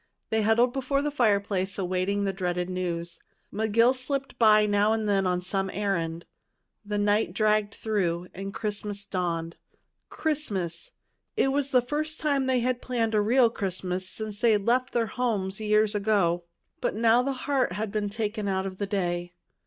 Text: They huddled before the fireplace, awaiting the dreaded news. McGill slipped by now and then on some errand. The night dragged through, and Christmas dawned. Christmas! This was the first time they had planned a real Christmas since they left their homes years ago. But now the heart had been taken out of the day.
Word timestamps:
They 0.31 0.41
huddled 0.41 0.73
before 0.73 1.03
the 1.03 1.11
fireplace, 1.11 1.77
awaiting 1.77 2.23
the 2.23 2.33
dreaded 2.33 2.71
news. 2.71 3.19
McGill 3.53 3.95
slipped 3.95 4.39
by 4.39 4.65
now 4.65 4.93
and 4.93 5.07
then 5.07 5.27
on 5.27 5.41
some 5.41 5.69
errand. 5.71 6.25
The 6.83 6.97
night 6.97 7.33
dragged 7.35 7.75
through, 7.75 8.27
and 8.33 8.51
Christmas 8.51 9.05
dawned. 9.05 9.57
Christmas! 10.09 10.91
This 11.35 11.49
was 11.49 11.69
the 11.69 11.83
first 11.83 12.19
time 12.19 12.47
they 12.47 12.61
had 12.61 12.81
planned 12.81 13.13
a 13.13 13.21
real 13.21 13.51
Christmas 13.51 14.09
since 14.09 14.39
they 14.41 14.57
left 14.57 14.91
their 14.91 15.05
homes 15.05 15.61
years 15.61 15.93
ago. 15.93 16.45
But 16.81 16.95
now 16.95 17.21
the 17.21 17.33
heart 17.33 17.73
had 17.73 17.91
been 17.91 18.09
taken 18.09 18.47
out 18.47 18.65
of 18.65 18.79
the 18.79 18.87
day. 18.87 19.33